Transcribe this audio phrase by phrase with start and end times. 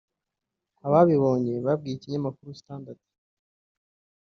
[0.85, 2.99] Ababibonye babwiye ikinyamakuru Standard